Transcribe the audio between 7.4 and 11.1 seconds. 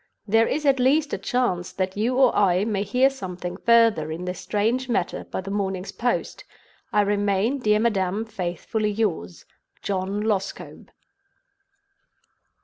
dear Madam, faithfully yours, "JOHN LOSCOMBE."